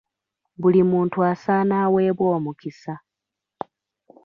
Buli 0.61 0.81
muntu 0.91 1.17
asaana 1.31 1.75
aweebwe 1.85 2.25
omukisa. 2.37 2.93